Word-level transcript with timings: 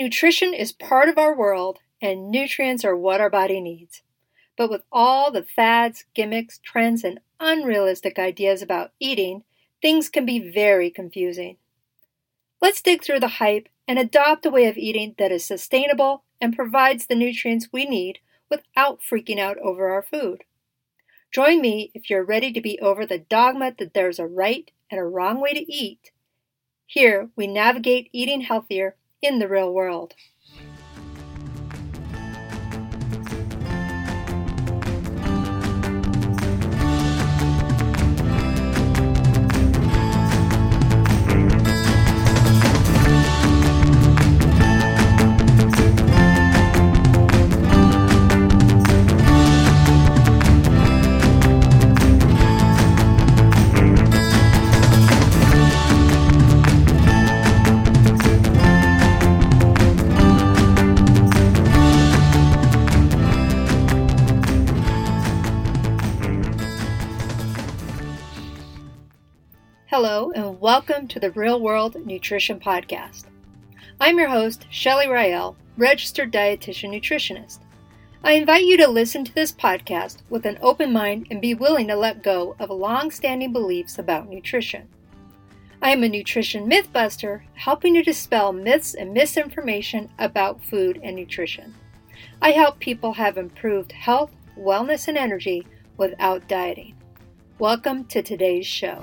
Nutrition 0.00 0.54
is 0.54 0.72
part 0.72 1.10
of 1.10 1.18
our 1.18 1.36
world, 1.36 1.80
and 2.00 2.30
nutrients 2.30 2.86
are 2.86 2.96
what 2.96 3.20
our 3.20 3.28
body 3.28 3.60
needs. 3.60 4.00
But 4.56 4.70
with 4.70 4.80
all 4.90 5.30
the 5.30 5.42
fads, 5.42 6.06
gimmicks, 6.14 6.58
trends, 6.58 7.04
and 7.04 7.20
unrealistic 7.38 8.18
ideas 8.18 8.62
about 8.62 8.92
eating, 8.98 9.44
things 9.82 10.08
can 10.08 10.24
be 10.24 10.38
very 10.38 10.88
confusing. 10.88 11.58
Let's 12.62 12.80
dig 12.80 13.04
through 13.04 13.20
the 13.20 13.28
hype 13.28 13.68
and 13.86 13.98
adopt 13.98 14.46
a 14.46 14.50
way 14.50 14.64
of 14.68 14.78
eating 14.78 15.16
that 15.18 15.32
is 15.32 15.44
sustainable 15.44 16.24
and 16.40 16.56
provides 16.56 17.04
the 17.04 17.14
nutrients 17.14 17.68
we 17.70 17.84
need 17.84 18.20
without 18.48 19.00
freaking 19.02 19.38
out 19.38 19.58
over 19.58 19.90
our 19.90 20.02
food. 20.02 20.44
Join 21.30 21.60
me 21.60 21.90
if 21.92 22.08
you're 22.08 22.24
ready 22.24 22.54
to 22.54 22.60
be 22.62 22.80
over 22.80 23.04
the 23.04 23.18
dogma 23.18 23.74
that 23.78 23.92
there's 23.92 24.18
a 24.18 24.26
right 24.26 24.70
and 24.90 24.98
a 24.98 25.04
wrong 25.04 25.42
way 25.42 25.52
to 25.52 25.70
eat. 25.70 26.10
Here 26.86 27.28
we 27.36 27.46
navigate 27.46 28.08
eating 28.14 28.40
healthier 28.40 28.96
in 29.22 29.38
the 29.38 29.48
real 29.48 29.72
world. 29.72 30.14
Hello, 69.90 70.30
and 70.36 70.60
welcome 70.60 71.08
to 71.08 71.18
the 71.18 71.32
Real 71.32 71.60
World 71.60 71.96
Nutrition 72.06 72.60
Podcast. 72.60 73.24
I'm 74.00 74.20
your 74.20 74.28
host, 74.28 74.66
Shelly 74.70 75.08
Rael, 75.08 75.56
registered 75.76 76.32
dietitian 76.32 76.90
nutritionist. 76.90 77.58
I 78.22 78.34
invite 78.34 78.66
you 78.66 78.76
to 78.76 78.86
listen 78.86 79.24
to 79.24 79.34
this 79.34 79.50
podcast 79.50 80.18
with 80.30 80.46
an 80.46 80.60
open 80.62 80.92
mind 80.92 81.26
and 81.32 81.42
be 81.42 81.54
willing 81.54 81.88
to 81.88 81.96
let 81.96 82.22
go 82.22 82.54
of 82.60 82.70
long 82.70 83.10
standing 83.10 83.52
beliefs 83.52 83.98
about 83.98 84.28
nutrition. 84.28 84.86
I 85.82 85.90
am 85.90 86.04
a 86.04 86.08
nutrition 86.08 86.70
mythbuster, 86.70 87.40
helping 87.54 87.94
to 87.94 88.02
dispel 88.04 88.52
myths 88.52 88.94
and 88.94 89.12
misinformation 89.12 90.08
about 90.20 90.62
food 90.62 91.00
and 91.02 91.16
nutrition. 91.16 91.74
I 92.40 92.52
help 92.52 92.78
people 92.78 93.14
have 93.14 93.36
improved 93.36 93.90
health, 93.90 94.30
wellness, 94.56 95.08
and 95.08 95.18
energy 95.18 95.66
without 95.96 96.46
dieting. 96.46 96.94
Welcome 97.58 98.04
to 98.04 98.22
today's 98.22 98.68
show. 98.68 99.02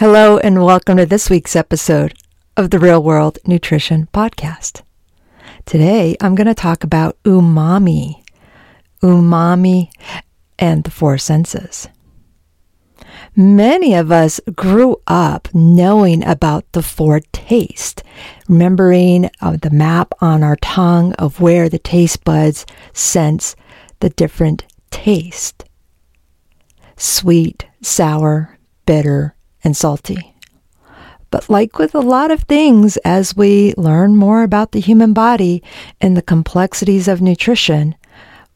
Hello, 0.00 0.38
and 0.38 0.64
welcome 0.64 0.96
to 0.96 1.04
this 1.04 1.28
week's 1.28 1.54
episode 1.54 2.14
of 2.56 2.70
the 2.70 2.78
Real 2.78 3.02
World 3.02 3.38
Nutrition 3.44 4.08
Podcast. 4.14 4.80
Today, 5.66 6.16
I'm 6.22 6.34
going 6.34 6.46
to 6.46 6.54
talk 6.54 6.82
about 6.82 7.22
umami, 7.24 8.22
umami, 9.02 9.90
and 10.58 10.84
the 10.84 10.90
four 10.90 11.18
senses. 11.18 11.86
Many 13.36 13.92
of 13.92 14.10
us 14.10 14.40
grew 14.56 14.96
up 15.06 15.48
knowing 15.52 16.24
about 16.24 16.64
the 16.72 16.82
four 16.82 17.20
tastes, 17.32 18.02
remembering 18.48 19.28
uh, 19.42 19.58
the 19.60 19.68
map 19.68 20.14
on 20.22 20.42
our 20.42 20.56
tongue 20.62 21.12
of 21.16 21.42
where 21.42 21.68
the 21.68 21.78
taste 21.78 22.24
buds 22.24 22.64
sense 22.94 23.54
the 23.98 24.08
different 24.08 24.64
taste 24.90 25.66
sweet, 26.96 27.66
sour, 27.82 28.58
bitter, 28.86 29.34
and 29.62 29.76
salty. 29.76 30.34
But 31.30 31.48
like 31.48 31.78
with 31.78 31.94
a 31.94 32.00
lot 32.00 32.30
of 32.30 32.42
things, 32.42 32.96
as 32.98 33.36
we 33.36 33.72
learn 33.76 34.16
more 34.16 34.42
about 34.42 34.72
the 34.72 34.80
human 34.80 35.12
body 35.12 35.62
and 36.00 36.16
the 36.16 36.22
complexities 36.22 37.06
of 37.06 37.22
nutrition, 37.22 37.94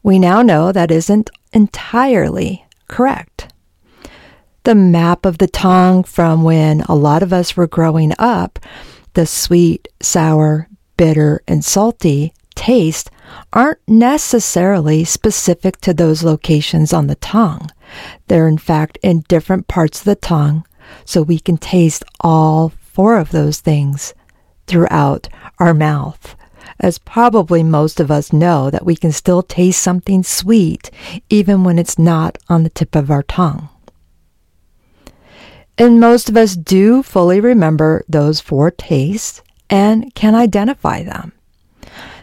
we 0.03 0.19
now 0.19 0.43
know 0.43 0.73
that 0.73 0.91
isn't 0.91 1.31
entirely 1.53 2.67
correct. 2.89 3.53
The 4.65 4.75
map 4.75 5.25
of 5.25 5.39
the 5.39 5.47
tongue 5.47 6.05
from 6.05 6.43
when 6.43 6.81
a 6.83 6.95
lot 6.95 7.23
of 7.23 7.33
us 7.33 7.57
were 7.57 7.67
growing 7.67 8.13
up, 8.19 8.59
the 9.13 9.27
sweet, 9.27 9.89
sour, 10.01 10.69
bitter, 10.97 11.43
and 11.47 11.65
salty 11.65 12.33
taste 12.55 13.11
aren't 13.53 13.81
necessarily 13.87 15.05
specific 15.05 15.81
to 15.81 15.95
those 15.95 16.23
locations 16.23 16.93
on 16.93 17.07
the 17.07 17.15
tongue. 17.17 17.71
They're 18.29 18.49
in 18.49 18.59
fact 18.59 18.99
in 19.03 19.25
different 19.29 19.69
parts 19.69 20.01
of 20.01 20.05
the 20.05 20.17
tongue 20.17 20.65
so 21.05 21.23
we 21.23 21.39
can 21.39 21.57
taste 21.57 22.05
all 22.21 22.71
four 22.93 23.19
of 23.19 23.31
those 23.31 23.61
things 23.61 24.15
throughout 24.67 25.29
our 25.59 25.75
mouth. 25.75 26.37
As 26.81 26.99
probably 26.99 27.63
most 27.63 28.01
of 28.01 28.11
us 28.11 28.33
know 28.33 28.71
that 28.71 28.87
we 28.87 28.97
can 28.97 29.13
still 29.13 29.43
taste 29.43 29.81
something 29.81 30.23
sweet 30.23 30.91
even 31.29 31.63
when 31.63 31.79
it's 31.79 31.99
not 31.99 32.39
on 32.49 32.63
the 32.63 32.71
tip 32.71 32.95
of 32.95 33.11
our 33.11 33.23
tongue. 33.23 33.69
And 35.77 36.01
most 36.01 36.29
of 36.29 36.37
us 36.37 36.55
do 36.55 37.03
fully 37.03 37.41
remember 37.41 38.05
those 38.09 38.41
four 38.41 38.71
tastes 38.71 39.43
and 39.69 40.15
can 40.15 40.35
identify 40.35 41.03
them. 41.03 41.33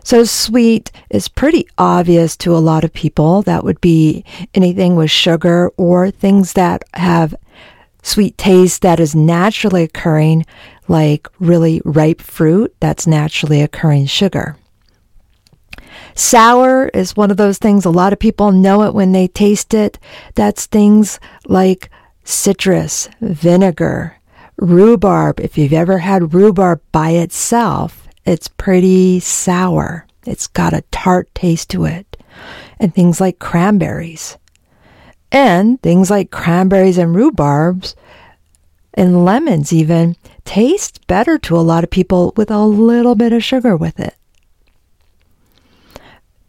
So 0.04 0.24
sweet 0.24 0.92
is 1.10 1.28
pretty 1.28 1.68
obvious 1.78 2.36
to 2.38 2.56
a 2.56 2.60
lot 2.60 2.84
of 2.84 2.94
people. 2.94 3.42
That 3.44 3.64
would 3.64 3.80
be 3.82 4.26
anything 4.54 4.96
with 4.96 5.12
sugar 5.12 5.70
or 5.78 6.12
things 6.12 6.54
that 6.54 6.84
have 6.94 7.36
sweet 8.02 8.38
taste 8.38 8.82
that 8.82 9.00
is 9.00 9.16
naturally 9.16 9.84
occurring, 9.84 10.46
like 10.88 11.28
really 11.40 11.82
ripe 11.86 12.22
fruit 12.22 12.76
that's 12.80 13.08
naturally 13.08 13.62
occurring 13.62 14.06
sugar. 14.06 14.58
Sour 16.16 16.88
is 16.90 17.16
one 17.16 17.32
of 17.32 17.38
those 17.38 17.58
things, 17.58 17.86
a 17.86 17.90
lot 17.90 18.14
of 18.14 18.20
people 18.20 18.52
know 18.52 18.84
it 18.84 18.94
when 18.94 19.12
they 19.12 19.28
taste 19.28 19.74
it. 19.74 19.98
That's 20.36 20.66
things 20.66 21.20
like 21.48 21.90
citrus, 22.24 23.10
vinegar, 23.22 24.18
rhubarb. 24.58 25.40
If 25.40 25.58
you've 25.58 25.74
ever 25.74 26.00
had 26.00 26.34
rhubarb 26.34 26.82
by 26.92 27.12
itself, 27.12 28.08
it's 28.26 28.48
pretty 28.48 29.20
sour. 29.20 30.06
It's 30.26 30.48
got 30.48 30.74
a 30.74 30.84
tart 30.92 31.34
taste 31.34 31.70
to 31.72 31.86
it. 31.86 32.18
And 32.80 32.94
things 32.94 33.22
like 33.22 33.40
cranberries. 33.40 34.38
And 35.32 35.82
things 35.82 36.10
like 36.10 36.32
cranberries 36.32 36.98
and 36.98 37.16
rhubarbs 37.16 37.96
and 38.94 39.24
lemons 39.24 39.72
even 39.72 40.16
taste 40.44 41.06
better 41.08 41.38
to 41.40 41.56
a 41.56 41.62
lot 41.62 41.84
of 41.84 41.90
people 41.90 42.34
with 42.36 42.52
a 42.52 42.66
little 42.66 43.16
bit 43.16 43.32
of 43.32 43.44
sugar 43.44 43.78
with 43.78 44.00
it. 44.00 44.16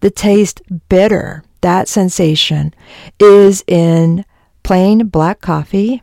The 0.00 0.10
taste 0.10 0.62
bitter, 0.88 1.44
that 1.60 1.86
sensation 1.88 2.74
is 3.20 3.62
in 3.68 4.24
plain 4.64 5.06
black 5.06 5.40
coffee, 5.40 6.02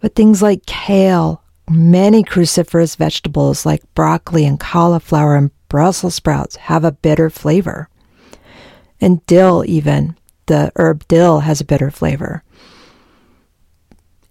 but 0.00 0.16
things 0.16 0.42
like 0.42 0.66
kale, 0.66 1.42
many 1.70 2.24
cruciferous 2.24 2.96
vegetables 2.96 3.64
like 3.64 3.82
broccoli 3.94 4.44
and 4.44 4.58
cauliflower 4.58 5.36
and 5.36 5.50
Brussels 5.68 6.14
sprouts 6.14 6.56
have 6.56 6.84
a 6.84 6.92
bitter 6.92 7.30
flavor. 7.30 7.88
And 9.00 9.24
dill 9.26 9.64
even 9.66 10.16
the 10.46 10.72
herb 10.76 11.06
dill 11.08 11.40
has 11.40 11.60
a 11.60 11.64
bitter 11.64 11.90
flavor. 11.90 12.42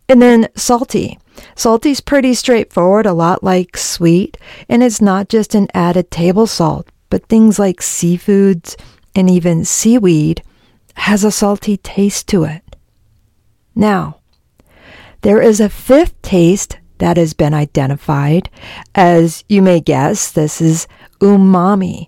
And 0.08 0.22
then 0.22 0.50
salty. 0.56 1.20
Salty's 1.56 2.00
pretty 2.00 2.34
straightforward, 2.34 3.06
a 3.06 3.14
lot 3.14 3.44
like 3.44 3.76
sweet, 3.76 4.38
and 4.70 4.84
it's 4.84 5.02
not 5.02 5.30
just 5.30 5.56
an 5.56 5.68
added 5.74 6.12
table 6.12 6.48
salt, 6.48 6.90
but 7.10 7.26
things 7.26 7.60
like 7.60 7.82
seafoods 7.82 8.76
and 9.16 9.30
even 9.30 9.66
seaweed 9.66 10.44
has 10.96 11.24
a 11.24 11.32
salty 11.32 11.78
taste 11.78 12.28
to 12.30 12.44
it. 12.44 12.76
Now, 13.74 14.20
there 15.22 15.42
is 15.42 15.60
a 15.60 15.70
fifth 15.70 16.22
taste 16.22 16.78
that 17.00 17.18
has 17.18 17.34
been 17.34 17.54
identified. 17.54 18.50
As 18.94 19.44
you 19.50 19.62
may 19.62 19.82
guess, 19.82 20.32
this 20.32 20.62
is 20.62 20.88
umami. 21.20 22.08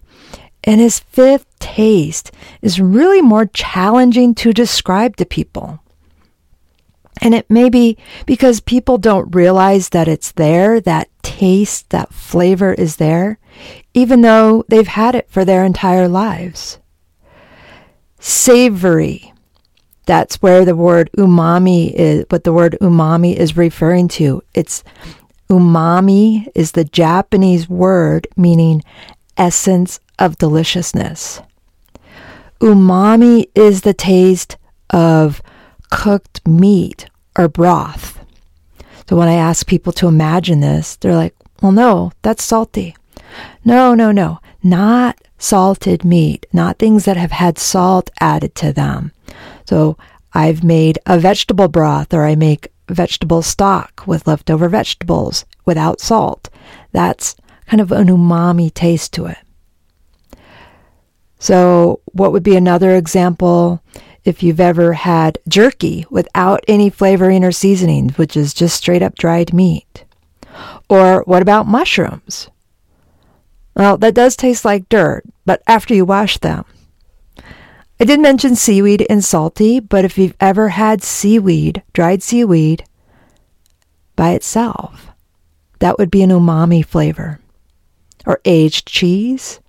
And 0.68 0.82
his 0.82 1.00
fifth 1.00 1.48
taste 1.60 2.30
is 2.62 2.82
really 2.82 3.22
more 3.22 3.46
challenging 3.46 4.36
to 4.36 4.52
describe 4.52 5.16
to 5.16 5.26
people. 5.26 5.80
And 7.22 7.34
it 7.34 7.50
may 7.50 7.70
be 7.70 7.98
because 8.26 8.60
people 8.60 8.98
don't 8.98 9.34
realize 9.34 9.90
that 9.90 10.10
it's 10.10 10.34
there, 10.34 10.82
that 10.82 11.10
taste, 11.24 11.90
that 11.92 12.14
flavor 12.14 12.74
is 12.74 12.98
there, 12.98 13.40
even 13.94 14.22
though 14.22 14.66
they've 14.68 14.88
had 14.88 15.16
it 15.16 15.30
for 15.32 15.46
their 15.46 15.64
entire 15.64 16.10
lives. 16.10 16.80
Savory. 18.20 19.34
That's 20.06 20.42
where 20.42 20.66
the 20.66 20.76
word 20.76 21.10
umami 21.18 21.94
is, 21.94 22.26
what 22.30 22.44
the 22.44 22.54
word 22.54 22.78
umami 22.82 23.36
is 23.38 23.56
referring 23.56 24.10
to. 24.10 24.44
It's 24.54 24.84
umami 25.50 26.48
is 26.54 26.74
the 26.74 26.84
Japanese 26.84 27.70
word 27.70 28.28
meaning 28.36 28.84
essence 29.38 30.02
of 30.20 30.38
deliciousness. 30.38 31.42
Umami 32.60 33.50
is 33.56 33.82
the 33.82 33.94
taste 33.94 34.58
of 34.90 35.42
cooked 35.92 36.46
meat 36.48 37.08
or 37.38 37.48
broth. 37.48 38.20
So 39.10 39.16
when 39.16 39.28
I 39.28 39.36
ask 39.36 39.66
people 39.66 39.94
to 39.94 40.08
imagine 40.08 40.60
this, 40.60 40.96
they're 40.98 41.16
like, 41.16 41.36
well, 41.62 41.72
no, 41.72 42.12
that's 42.24 42.44
salty. 42.44 42.96
No, 43.64 43.94
no, 43.94 44.12
no, 44.12 44.40
not 44.64 45.20
salted 45.38 46.04
meat, 46.04 46.46
not 46.52 46.80
things 46.80 47.06
that 47.06 47.18
have 47.18 47.32
had 47.32 47.58
salt 47.58 48.10
added 48.20 48.56
to 48.56 48.74
them. 48.74 49.12
So 49.66 49.98
I've 50.34 50.64
made 50.64 51.00
a 51.06 51.20
vegetable 51.20 51.68
broth 51.68 52.14
or 52.14 52.26
I 52.26 52.36
make 52.36 52.72
vegetable 52.90 53.42
stock 53.42 54.04
with 54.06 54.28
leftover 54.28 54.70
vegetables 54.70 55.46
without 55.66 56.02
salt. 56.02 56.50
That's 56.92 57.36
kind 57.68 57.82
of 57.82 57.92
an 57.92 58.08
umami 58.08 58.74
taste 58.74 59.14
to 59.14 59.26
it. 59.26 59.38
So, 61.40 62.02
what 62.14 62.32
would 62.32 62.44
be 62.44 62.56
another 62.56 62.96
example 62.96 63.82
if 64.24 64.42
you've 64.42 64.60
ever 64.60 64.94
had 64.94 65.38
jerky 65.48 66.06
without 66.10 66.64
any 66.68 66.90
flavoring 66.90 67.44
or 67.44 67.52
seasoning, 67.52 68.10
which 68.10 68.36
is 68.36 68.54
just 68.54 68.76
straight 68.76 69.04
up 69.04 69.16
dried 69.16 69.54
meat? 69.54 70.06
Or 70.90 71.24
what 71.26 71.42
about 71.42 71.68
mushrooms? 71.68 72.50
Well, 73.76 73.98
that 73.98 74.16
does 74.16 74.36
taste 74.36 74.66
like 74.66 74.90
dirt, 74.90 75.24
but 75.46 75.62
after 75.68 75.94
you 75.94 76.06
wash 76.06 76.40
them. 76.40 76.66
I 78.00 78.06
did 78.06 78.20
mention 78.20 78.56
seaweed 78.56 79.06
and 79.10 79.24
salty, 79.24 79.80
but 79.80 80.06
if 80.06 80.18
you've 80.18 80.36
ever 80.40 80.70
had 80.70 81.04
seaweed, 81.04 81.84
dried 81.94 82.24
seaweed, 82.24 82.84
by 84.16 84.32
itself, 84.32 85.10
that 85.80 86.00
would 86.00 86.10
be 86.10 86.24
an 86.24 86.32
umami 86.32 86.84
flavor. 86.84 87.40
Or 88.26 88.42
aged 88.46 88.88
cheese 88.88 89.60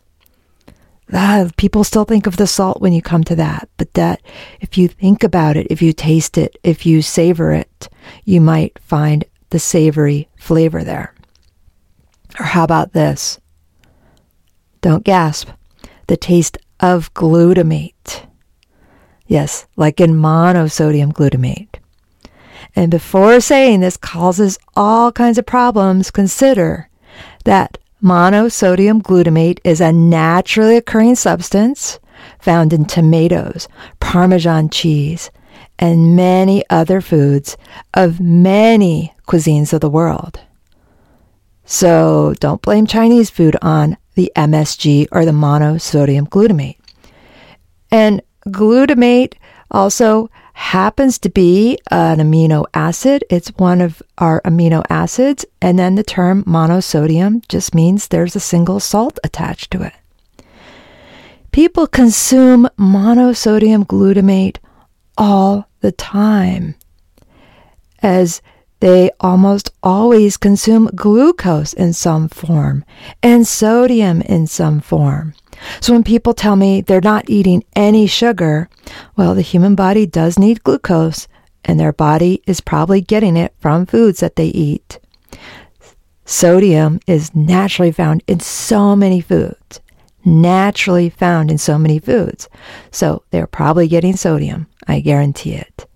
ah, 1.13 1.49
people 1.57 1.85
still 1.85 2.05
think 2.05 2.27
of 2.27 2.37
the 2.37 2.47
salt 2.47 2.81
when 2.81 2.93
you 2.93 3.03
come 3.03 3.25
to 3.25 3.37
that, 3.37 3.69
but 3.77 3.95
that 3.95 4.21
if 4.61 4.77
you 4.77 4.89
think 4.89 5.25
about 5.25 5.57
it, 5.57 5.67
if 5.71 5.81
you 5.83 5.93
taste 5.93 6.39
it, 6.39 6.59
if 6.63 6.85
you 6.85 7.03
savor 7.03 7.53
it, 7.53 7.89
you 8.25 8.41
might 8.41 8.79
find 8.81 9.25
the 9.51 9.59
savory 9.59 10.29
flavor 10.37 10.85
there. 10.85 11.15
Or 12.39 12.47
how 12.47 12.65
about 12.65 12.93
this? 12.93 13.41
Don't 14.81 15.05
gasp. 15.05 15.49
The 16.07 16.17
taste 16.17 16.59
of 16.81 17.13
glutamate. 17.15 18.27
Yes, 19.27 19.67
like 19.77 20.01
in 20.01 20.15
monosodium 20.15 21.13
glutamate. 21.13 21.77
And 22.75 22.91
before 22.91 23.41
saying 23.41 23.81
this 23.81 23.97
causes 23.97 24.59
all 24.77 25.11
kinds 25.13 25.39
of 25.39 25.47
problems, 25.47 26.11
consider 26.11 26.89
that 27.45 27.79
Monosodium 28.03 29.03
glutamate 29.03 29.59
is 29.65 29.81
a 29.81 29.93
naturally 29.93 30.77
occurring 30.77 31.17
substance 31.17 31.99
found 32.39 32.73
in 32.73 32.85
tomatoes, 32.85 33.67
Parmesan 33.99 34.71
cheese, 34.71 35.31
and 35.81 36.15
many 36.15 36.63
other 36.71 37.01
foods 37.01 37.57
of 37.95 38.21
many 38.21 39.15
cuisines 39.27 39.73
of 39.73 39.81
the 39.81 39.91
world. 39.91 40.41
So 41.65 42.35
don't 42.39 42.63
blame 42.63 42.87
Chinese 42.87 43.31
food 43.31 43.57
on 43.63 43.97
the 44.15 44.33
MSG 44.37 45.09
or 45.11 45.25
the 45.25 45.33
monosodium 45.33 46.29
glutamate. 46.29 46.79
And 47.91 48.23
glutamate 48.47 49.35
also 49.71 50.31
happens 50.55 51.19
to 51.21 51.29
be 51.29 51.79
an 51.91 52.19
amino 52.19 52.67
acid. 52.75 53.25
It's 53.31 53.49
one 53.57 53.81
of 53.81 54.03
our 54.19 54.41
amino 54.43 54.83
acids. 54.91 55.45
And 55.63 55.79
then 55.79 55.95
the 55.95 56.03
term 56.03 56.45
monosodium 56.45 57.47
just 57.49 57.75
means 57.75 58.09
there's 58.09 58.35
a 58.35 58.41
single 58.41 58.81
salt 58.81 59.19
attached 59.23 59.71
to 59.73 59.83
it. 59.83 59.93
People 61.53 61.87
consume 61.87 62.69
monosodium 62.79 63.87
glutamate 63.87 64.59
all 65.17 65.69
the 65.81 65.93
time 65.93 66.75
as 68.01 68.43
they 68.81 69.11
almost 69.21 69.71
always 69.83 70.37
consume 70.37 70.91
glucose 70.95 71.73
in 71.73 71.93
some 71.93 72.29
form 72.29 72.85
and 73.23 73.47
sodium 73.47 74.21
in 74.23 74.47
some 74.47 74.81
form. 74.81 75.35
So 75.81 75.93
when 75.93 76.05
people 76.05 76.35
tell 76.35 76.57
me 76.57 76.81
they're 76.81 77.01
not 77.01 77.29
eating 77.29 77.65
any 77.75 78.07
sugar, 78.07 78.69
well, 79.17 79.35
the 79.35 79.43
human 79.43 79.75
body 79.75 80.07
does 80.07 80.39
need 80.39 80.63
glucose 80.63 81.29
and 81.65 81.79
their 81.79 81.93
body 81.93 82.43
is 82.47 82.61
probably 82.61 83.01
getting 83.01 83.37
it 83.37 83.55
from 83.59 83.87
foods 83.87 84.21
that 84.21 84.37
they 84.37 84.49
eat. 84.49 84.99
Sodium 86.25 87.01
is 87.07 87.35
naturally 87.35 87.91
found 87.91 88.23
in 88.27 88.41
so 88.41 88.95
many 88.95 89.21
foods. 89.21 89.81
Naturally 90.25 91.09
found 91.09 91.51
in 91.51 91.57
so 91.57 91.79
many 91.79 91.99
foods. 91.99 92.49
So 92.91 93.23
they're 93.31 93.47
probably 93.47 93.89
getting 93.89 94.15
sodium. 94.15 94.67
I 94.87 95.01
guarantee 95.01 95.55
it. 95.55 95.88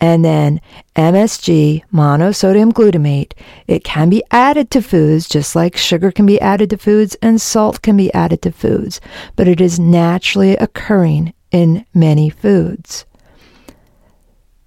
And 0.00 0.24
then 0.24 0.60
MSG, 0.94 1.82
monosodium 1.92 2.72
glutamate, 2.72 3.32
it 3.66 3.82
can 3.82 4.10
be 4.10 4.22
added 4.30 4.70
to 4.72 4.82
foods 4.82 5.28
just 5.28 5.56
like 5.56 5.76
sugar 5.76 6.12
can 6.12 6.26
be 6.26 6.40
added 6.40 6.70
to 6.70 6.78
foods 6.78 7.16
and 7.22 7.40
salt 7.40 7.80
can 7.80 7.96
be 7.96 8.12
added 8.12 8.42
to 8.42 8.52
foods, 8.52 9.00
but 9.36 9.48
it 9.48 9.60
is 9.60 9.80
naturally 9.80 10.56
occurring 10.56 11.32
in 11.50 11.86
many 11.94 12.28
foods. 12.28 13.06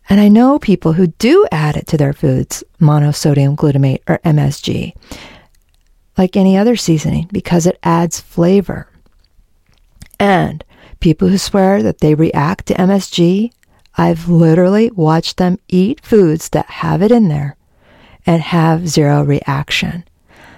And 0.10 0.20
I 0.20 0.28
know 0.28 0.58
people 0.58 0.94
who 0.94 1.08
do 1.08 1.48
add 1.52 1.78
it 1.78 1.86
to 1.88 1.98
their 1.98 2.14
foods, 2.14 2.64
monosodium 2.82 3.56
glutamate 3.56 4.02
or 4.08 4.18
MSG, 4.26 4.94
like 6.18 6.36
any 6.36 6.58
other 6.58 6.76
seasoning, 6.76 7.30
because 7.32 7.68
it 7.68 7.78
adds 7.84 8.20
flavor. 8.20 8.90
And 10.20 10.64
people 11.00 11.28
who 11.28 11.38
swear 11.38 11.84
that 11.84 12.00
they 12.00 12.16
react 12.16 12.66
to 12.66 12.74
MSG 12.74 13.52
I've 14.00 14.30
literally 14.30 14.90
watched 14.92 15.36
them 15.36 15.60
eat 15.68 16.00
foods 16.06 16.48
that 16.52 16.70
have 16.70 17.02
it 17.02 17.12
in 17.12 17.28
there 17.28 17.58
and 18.26 18.42
have 18.42 18.88
zero 18.88 19.24
reaction. 19.24 20.06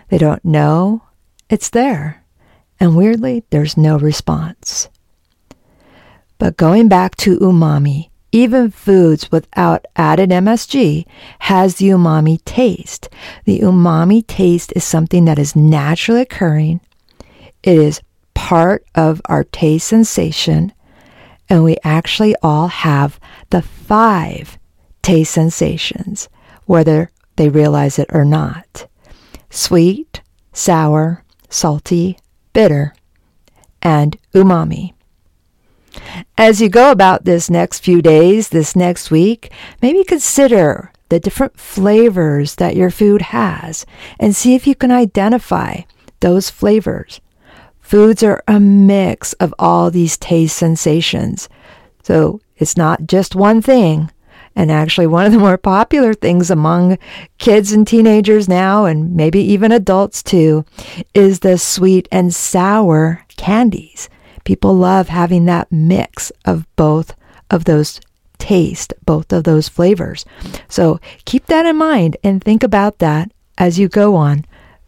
They 0.09 0.19
don't 0.19 0.45
know 0.45 1.01
it's 1.49 1.71
there. 1.71 2.23
And 2.79 2.95
weirdly, 2.95 3.43
there's 3.49 3.75
no 3.75 3.97
response. 3.97 4.89
But 6.37 6.55
going 6.55 6.87
back 6.87 7.15
to 7.17 7.39
umami, 7.39 8.09
even 8.31 8.69
foods 8.69 9.31
without 9.31 9.87
added 9.95 10.29
MSG 10.29 11.07
has 11.39 11.77
the 11.77 11.89
umami 11.89 12.45
taste. 12.45 13.09
The 13.45 13.61
umami 13.61 14.25
taste 14.27 14.71
is 14.75 14.83
something 14.83 15.25
that 15.25 15.39
is 15.39 15.55
naturally 15.55 16.21
occurring. 16.21 16.79
It 17.63 17.77
is 17.79 18.01
part 18.35 18.85
of 18.93 19.19
our 19.25 19.45
taste 19.45 19.87
sensation 19.87 20.73
and 21.51 21.65
we 21.65 21.75
actually 21.83 22.33
all 22.41 22.69
have 22.69 23.19
the 23.49 23.61
five 23.61 24.57
taste 25.01 25.33
sensations, 25.33 26.29
whether 26.65 27.11
they 27.35 27.49
realize 27.49 27.99
it 27.99 28.07
or 28.13 28.23
not 28.23 28.87
sweet, 29.49 30.21
sour, 30.53 31.25
salty, 31.49 32.17
bitter, 32.53 32.95
and 33.81 34.17
umami. 34.33 34.93
As 36.37 36.61
you 36.61 36.69
go 36.69 36.89
about 36.89 37.25
this 37.25 37.49
next 37.49 37.83
few 37.83 38.01
days, 38.01 38.47
this 38.47 38.73
next 38.73 39.11
week, 39.11 39.51
maybe 39.81 40.05
consider 40.05 40.93
the 41.09 41.19
different 41.19 41.59
flavors 41.59 42.55
that 42.55 42.77
your 42.77 42.89
food 42.89 43.21
has 43.23 43.85
and 44.17 44.33
see 44.33 44.55
if 44.55 44.65
you 44.65 44.73
can 44.73 44.89
identify 44.89 45.81
those 46.21 46.49
flavors 46.49 47.19
Foods 47.91 48.23
are 48.23 48.41
a 48.47 48.57
mix 48.57 49.33
of 49.33 49.53
all 49.59 49.91
these 49.91 50.15
taste 50.15 50.55
sensations. 50.55 51.49
So 52.03 52.39
it's 52.55 52.77
not 52.77 53.05
just 53.05 53.35
one 53.35 53.61
thing. 53.61 54.09
And 54.55 54.71
actually, 54.71 55.07
one 55.07 55.25
of 55.25 55.33
the 55.33 55.39
more 55.39 55.57
popular 55.57 56.13
things 56.13 56.49
among 56.49 56.97
kids 57.37 57.73
and 57.73 57.85
teenagers 57.85 58.47
now, 58.47 58.85
and 58.85 59.13
maybe 59.13 59.41
even 59.41 59.73
adults 59.73 60.23
too, 60.23 60.63
is 61.13 61.41
the 61.41 61.57
sweet 61.57 62.07
and 62.13 62.33
sour 62.33 63.25
candies. 63.35 64.07
People 64.45 64.73
love 64.73 65.09
having 65.09 65.43
that 65.47 65.69
mix 65.69 66.31
of 66.45 66.73
both 66.77 67.13
of 67.49 67.65
those 67.65 67.99
taste 68.37 68.93
both 69.05 69.33
of 69.33 69.43
those 69.43 69.67
flavors. 69.67 70.23
So 70.69 71.01
keep 71.25 71.47
that 71.47 71.65
in 71.65 71.75
mind 71.75 72.15
and 72.23 72.41
think 72.41 72.63
about 72.63 72.99
that 72.99 73.33
as 73.57 73.77
you 73.77 73.89
go 73.89 74.15
on 74.15 74.45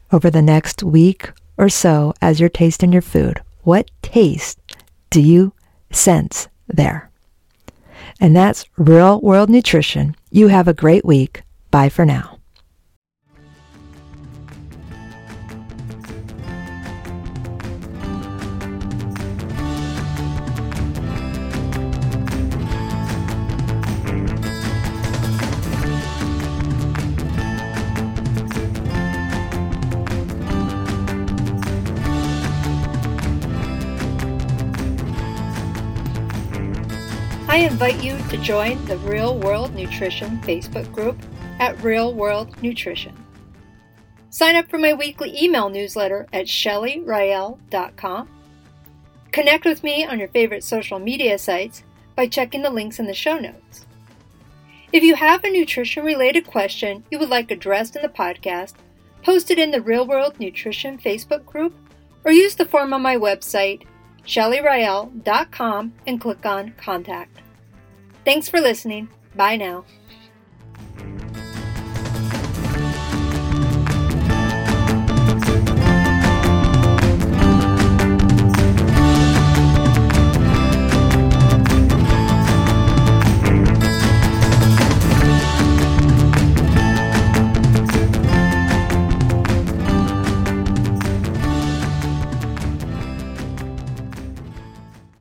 over 0.10 0.29
the 0.29 0.41
next 0.41 0.83
week 0.83 1.31
or 1.63 1.70
so 1.70 2.13
as 2.22 2.39
your 2.41 2.50
taste 2.50 2.84
in 2.84 2.91
your 2.91 3.01
food. 3.01 3.41
What 3.62 3.89
taste 4.01 4.60
do 5.10 5.22
you 5.22 5.53
sense 5.91 6.50
there? 6.67 7.10
And 8.20 8.36
that's 8.36 8.65
real 8.77 9.22
world 9.22 9.50
nutrition. 9.50 10.15
You 10.29 10.50
have 10.50 10.67
a 10.67 10.74
great 10.74 11.05
week. 11.05 11.43
Bye 11.72 11.89
for 11.89 12.05
now. 12.05 12.32
I 37.53 37.57
invite 37.57 38.03
you 38.03 38.17
to 38.29 38.38
join 38.38 38.83
the 38.86 38.98
Real 38.98 39.38
World 39.38 39.75
Nutrition 39.75 40.39
Facebook 40.39 40.91
group 40.91 41.22
at 41.60 41.79
Real 41.83 42.12
World 42.12 42.60
Nutrition. 42.63 43.15
Sign 44.31 44.55
up 44.55 44.67
for 44.72 44.79
my 44.79 44.91
weekly 44.91 45.39
email 45.39 45.69
newsletter 45.69 46.25
at 46.33 46.48
shellyrael.com. 46.48 48.29
Connect 49.31 49.65
with 49.65 49.83
me 49.83 50.03
on 50.03 50.17
your 50.17 50.29
favorite 50.29 50.63
social 50.63 50.98
media 50.98 51.38
sites 51.38 51.83
by 52.15 52.25
checking 52.25 52.63
the 52.63 52.72
links 52.72 52.98
in 52.98 53.05
the 53.05 53.13
show 53.13 53.38
notes. 53.38 53.86
If 54.91 55.03
you 55.03 55.13
have 55.13 55.43
a 55.43 55.51
nutrition 55.51 56.03
related 56.03 56.48
question 56.48 57.03
you 57.12 57.19
would 57.19 57.29
like 57.29 57.51
addressed 57.51 57.95
in 57.95 58.01
the 58.01 58.10
podcast, 58.10 58.74
post 59.22 59.51
it 59.51 59.60
in 59.60 59.69
the 59.69 59.79
Real 59.79 60.07
World 60.07 60.39
Nutrition 60.39 60.98
Facebook 60.98 61.45
group 61.45 61.75
or 62.24 62.31
use 62.31 62.55
the 62.55 62.65
form 62.65 62.93
on 62.93 63.03
my 63.03 63.15
website, 63.15 63.83
shellyrael.com, 64.25 65.93
and 66.07 66.19
click 66.19 66.45
on 66.48 66.74
Contact. 66.77 67.42
Thanks 68.25 68.50
for 68.50 68.60
listening. 68.62 69.10
Bye 69.36 69.58
now. 69.58 69.86